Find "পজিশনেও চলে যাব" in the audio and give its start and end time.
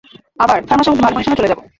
1.15-1.59